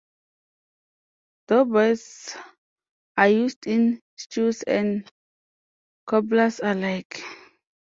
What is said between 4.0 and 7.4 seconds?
stews and cobblers alike.